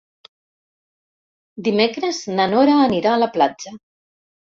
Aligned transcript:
Dimecres 1.67 2.21
na 2.39 2.47
Nora 2.55 2.79
anirà 2.87 3.13
a 3.17 3.21
la 3.25 3.29
platja. 3.37 3.75